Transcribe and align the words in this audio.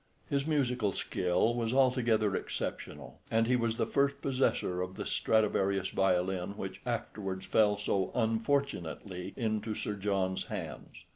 His 0.31 0.47
musical 0.47 0.93
skill 0.93 1.53
was 1.53 1.75
altogether 1.75 2.35
exceptional, 2.35 3.21
and 3.29 3.45
he 3.45 3.55
was 3.55 3.77
the 3.77 3.85
first 3.85 4.19
possessor 4.19 4.81
of 4.81 4.95
the 4.95 5.05
Stradivarius 5.05 5.89
violin 5.89 6.57
which 6.57 6.81
afterwards 6.87 7.45
fell 7.45 7.77
so 7.77 8.11
unfortunately 8.15 9.31
into 9.37 9.75
Sir 9.75 9.93
John's 9.93 10.45
hands. 10.45 11.03